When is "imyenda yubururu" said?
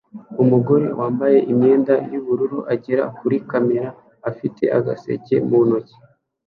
1.51-2.59